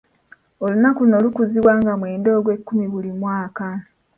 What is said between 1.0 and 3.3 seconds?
luno lukuzibwa nga mwenda ogw'ekkumi buli